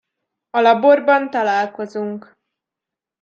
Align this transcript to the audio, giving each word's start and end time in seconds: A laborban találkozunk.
A 0.49 0.59
laborban 0.61 1.29
találkozunk. 1.29 2.35